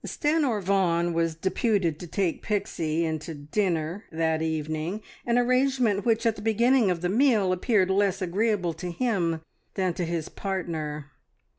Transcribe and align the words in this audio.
Stanor 0.03 0.61
Vaughan 0.63 1.13
was 1.13 1.35
deputed 1.35 1.99
to 1.99 2.07
take 2.07 2.41
Pixie 2.41 3.05
in 3.05 3.19
to 3.19 3.35
dinner 3.35 4.05
that 4.11 4.41
evening, 4.41 5.03
an 5.27 5.37
arrangement 5.37 6.05
which 6.07 6.25
at 6.25 6.35
the 6.35 6.41
beginning 6.41 6.89
of 6.89 7.01
the 7.01 7.07
meal 7.07 7.53
appeared 7.53 7.91
less 7.91 8.19
agreeable 8.19 8.73
to 8.73 8.89
him 8.89 9.41
than 9.75 9.93
to 9.93 10.03
his 10.03 10.27
partner. 10.27 11.11